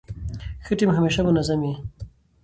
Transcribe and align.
ښه 0.65 0.73
ټیم 0.79 0.89
همېشه 0.97 1.21
منظم 1.27 1.59
يي. 1.67 1.73